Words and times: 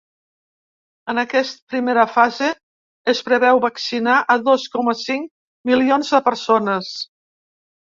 En 1.11 1.21
aquest 1.23 1.59
primera 1.73 2.05
fase 2.13 2.47
es 3.13 3.21
preveu 3.29 3.61
vaccinar 3.67 4.17
a 4.35 4.39
dos 4.49 4.67
coma 4.79 4.97
cinc 5.05 5.31
milions 5.73 6.13
de 6.17 6.25
persones. 6.33 6.93